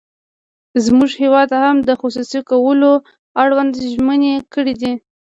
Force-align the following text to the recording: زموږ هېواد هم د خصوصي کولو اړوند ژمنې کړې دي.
زموږ 0.85 1.11
هېواد 1.21 1.49
هم 1.61 1.77
د 1.87 1.89
خصوصي 2.01 2.39
کولو 2.49 2.91
اړوند 3.43 3.73
ژمنې 3.91 4.33
کړې 4.53 4.73
دي. 4.81 4.93